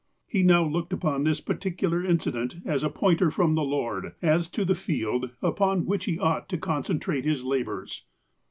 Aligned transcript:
He 0.25 0.41
now 0.41 0.65
looked 0.65 0.93
upon 0.93 1.25
this 1.25 1.39
particular 1.41 2.03
incident 2.03 2.55
as 2.65 2.81
a 2.81 2.89
pointer 2.89 3.29
from 3.29 3.53
the 3.53 3.61
Lord 3.61 4.15
as 4.19 4.49
to 4.49 4.65
the 4.65 4.73
field 4.73 5.29
upon 5.43 5.85
which 5.85 6.05
he 6.05 6.17
ought 6.17 6.49
to 6.49 6.57
concentrate 6.57 7.23
his 7.23 7.43
labours. 7.45 8.03